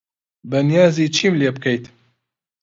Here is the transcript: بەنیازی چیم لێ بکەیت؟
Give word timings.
بەنیازی 0.49 1.07
چیم 1.15 1.33
لێ 1.39 1.49
بکەیت؟ 1.55 1.83